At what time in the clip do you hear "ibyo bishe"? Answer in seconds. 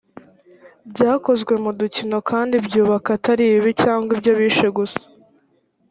4.17-4.67